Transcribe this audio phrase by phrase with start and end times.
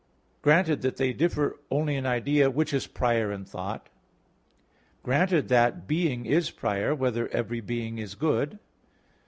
[0.41, 3.85] (2) Granted that they differ only in idea, which is prior in thought?
[5.03, 8.57] (3) Granted that being is prior, whether every being is good?